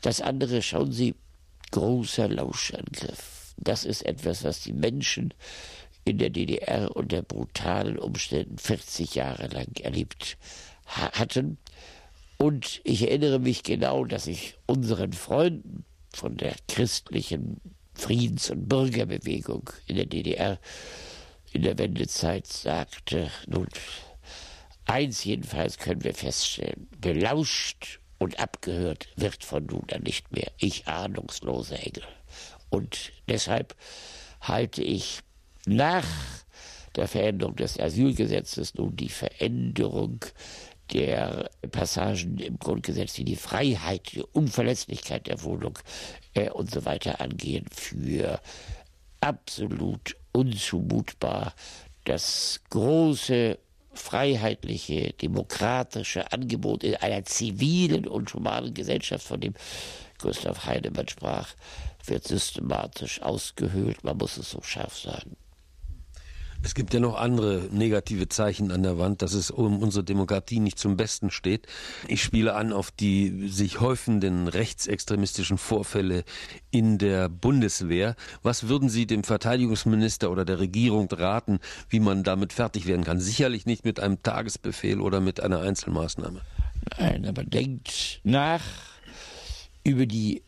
Das 0.00 0.20
andere, 0.20 0.62
schauen 0.62 0.92
Sie, 0.92 1.14
großer 1.72 2.28
Lauschangriff. 2.28 3.54
Das 3.56 3.84
ist 3.84 4.02
etwas, 4.02 4.44
was 4.44 4.60
die 4.60 4.72
Menschen 4.72 5.32
in 6.04 6.18
der 6.18 6.30
DDR 6.30 6.94
unter 6.94 7.22
brutalen 7.22 7.98
Umständen 7.98 8.58
40 8.58 9.14
Jahre 9.14 9.48
lang 9.48 9.72
erlebt 9.80 10.36
hatten. 10.86 11.58
Und 12.38 12.80
ich 12.84 13.02
erinnere 13.02 13.38
mich 13.38 13.62
genau, 13.62 14.04
dass 14.04 14.26
ich 14.26 14.56
unseren 14.66 15.12
Freunden 15.12 15.84
von 16.12 16.36
der 16.36 16.54
christlichen 16.68 17.60
Friedens- 17.96 18.50
und 18.50 18.68
Bürgerbewegung 18.68 19.70
in 19.86 19.96
der 19.96 20.06
DDR 20.06 20.58
in 21.52 21.62
der 21.62 21.78
Wendezeit 21.78 22.46
sagte, 22.46 23.30
nun, 23.46 23.68
eins 24.84 25.24
jedenfalls 25.24 25.78
können 25.78 26.04
wir 26.04 26.14
feststellen, 26.14 26.88
belauscht 27.00 28.00
und 28.18 28.38
abgehört 28.38 29.08
wird 29.16 29.42
von 29.42 29.66
nun 29.66 29.86
an 29.92 30.02
nicht 30.02 30.32
mehr. 30.32 30.50
Ich 30.58 30.86
ahnungslose 30.86 31.78
Engel. 31.78 32.04
Und 32.68 33.12
deshalb 33.28 33.74
halte 34.40 34.82
ich 34.82 35.20
nach 35.66 36.06
der 36.94 37.08
Veränderung 37.08 37.56
des 37.56 37.78
Asylgesetzes 37.78 38.74
nun 38.74 38.96
die 38.96 39.08
Veränderung 39.08 40.24
der 40.92 41.50
Passagen 41.70 42.38
im 42.38 42.58
Grundgesetz, 42.58 43.14
die 43.14 43.24
die 43.24 43.36
Freiheit, 43.36 44.12
die 44.12 44.22
Unverletzlichkeit 44.22 45.26
der 45.26 45.42
Wohnung 45.42 45.78
äh, 46.34 46.50
und 46.50 46.70
so 46.70 46.84
weiter 46.84 47.20
angehen, 47.20 47.66
für 47.70 48.40
absolut 49.20 50.16
unzumutbar. 50.32 51.54
Das 52.04 52.60
große 52.70 53.58
freiheitliche, 53.92 55.12
demokratische 55.14 56.30
Angebot 56.32 56.84
in 56.84 56.96
einer 56.96 57.24
zivilen 57.24 58.06
und 58.06 58.32
humanen 58.34 58.74
Gesellschaft, 58.74 59.26
von 59.26 59.40
dem 59.40 59.54
Gustav 60.18 60.66
Heinemann 60.66 61.08
sprach, 61.08 61.54
wird 62.04 62.24
systematisch 62.24 63.20
ausgehöhlt. 63.22 64.04
Man 64.04 64.18
muss 64.18 64.36
es 64.36 64.50
so 64.50 64.62
scharf 64.62 64.96
sagen. 64.96 65.36
Es 66.62 66.74
gibt 66.74 66.94
ja 66.94 67.00
noch 67.00 67.16
andere 67.16 67.68
negative 67.70 68.28
Zeichen 68.28 68.72
an 68.72 68.82
der 68.82 68.98
Wand, 68.98 69.22
dass 69.22 69.34
es 69.34 69.50
um 69.50 69.82
unsere 69.82 70.04
Demokratie 70.04 70.60
nicht 70.60 70.78
zum 70.78 70.96
Besten 70.96 71.30
steht. 71.30 71.66
Ich 72.08 72.22
spiele 72.22 72.54
an 72.54 72.72
auf 72.72 72.90
die 72.90 73.48
sich 73.48 73.80
häufenden 73.80 74.48
rechtsextremistischen 74.48 75.58
Vorfälle 75.58 76.24
in 76.70 76.98
der 76.98 77.28
Bundeswehr. 77.28 78.16
Was 78.42 78.68
würden 78.68 78.88
Sie 78.88 79.06
dem 79.06 79.24
Verteidigungsminister 79.24 80.30
oder 80.30 80.44
der 80.44 80.58
Regierung 80.58 81.08
raten, 81.10 81.60
wie 81.88 82.00
man 82.00 82.24
damit 82.24 82.52
fertig 82.52 82.86
werden 82.86 83.04
kann? 83.04 83.20
Sicherlich 83.20 83.66
nicht 83.66 83.84
mit 83.84 84.00
einem 84.00 84.22
Tagesbefehl 84.22 85.00
oder 85.00 85.20
mit 85.20 85.40
einer 85.40 85.60
Einzelmaßnahme. 85.60 86.40
Nein, 86.98 87.26
aber 87.26 87.44
denkt 87.44 88.20
nach 88.24 88.62
über 89.84 90.06
die 90.06 90.42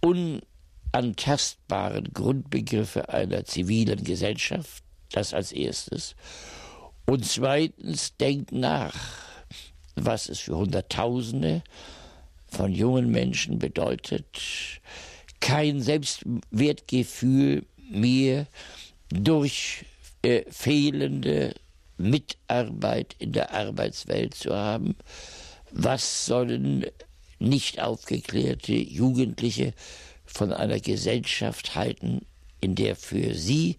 unantastbaren 0.00 2.12
Grundbegriffe 2.12 3.08
einer 3.08 3.44
zivilen 3.44 4.04
Gesellschaft 4.04 4.84
das 5.12 5.34
als 5.34 5.52
erstes. 5.52 6.14
Und 7.06 7.24
zweitens, 7.24 8.16
denkt 8.16 8.52
nach, 8.52 8.94
was 9.94 10.28
es 10.28 10.40
für 10.40 10.56
Hunderttausende 10.56 11.62
von 12.46 12.72
jungen 12.72 13.10
Menschen 13.10 13.58
bedeutet, 13.58 14.26
kein 15.40 15.80
Selbstwertgefühl 15.80 17.64
mehr 17.90 18.46
durch 19.10 19.84
äh, 20.22 20.42
fehlende 20.50 21.54
Mitarbeit 21.96 23.16
in 23.18 23.32
der 23.32 23.52
Arbeitswelt 23.52 24.34
zu 24.34 24.54
haben. 24.54 24.96
Was 25.70 26.26
sollen 26.26 26.86
nicht 27.38 27.80
aufgeklärte 27.80 28.74
Jugendliche 28.74 29.74
von 30.24 30.52
einer 30.52 30.80
Gesellschaft 30.80 31.74
halten, 31.74 32.26
in 32.60 32.74
der 32.74 32.96
für 32.96 33.34
sie 33.34 33.78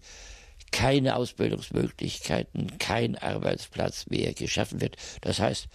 keine 0.70 1.16
Ausbildungsmöglichkeiten, 1.16 2.78
kein 2.78 3.16
Arbeitsplatz 3.16 4.06
mehr 4.06 4.32
geschaffen 4.34 4.80
wird. 4.80 4.96
Das 5.20 5.40
heißt, 5.40 5.68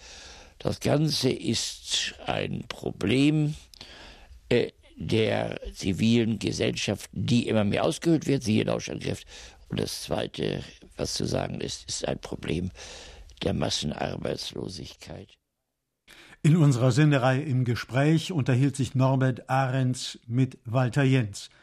das 0.58 0.80
Ganze 0.80 1.30
ist 1.30 2.14
ein 2.26 2.64
Problem 2.68 3.54
äh, 4.48 4.70
der 4.96 5.60
zivilen 5.74 6.38
Gesellschaft, 6.38 7.10
die 7.12 7.48
immer 7.48 7.64
mehr 7.64 7.84
ausgehöhlt 7.84 8.26
wird, 8.26 8.42
siehe 8.42 8.64
Lauschangriff. 8.64 9.22
Und 9.68 9.80
das 9.80 10.02
Zweite, 10.04 10.62
was 10.96 11.14
zu 11.14 11.26
sagen 11.26 11.60
ist, 11.60 11.88
ist 11.88 12.08
ein 12.08 12.18
Problem 12.18 12.70
der 13.42 13.52
Massenarbeitslosigkeit. 13.52 15.36
In 16.42 16.56
unserer 16.56 16.92
Senderei 16.92 17.40
im 17.40 17.64
Gespräch 17.64 18.32
unterhielt 18.32 18.76
sich 18.76 18.94
Norbert 18.94 19.50
Ahrens 19.50 20.18
mit 20.26 20.58
Walter 20.64 21.02
Jentz. 21.02 21.50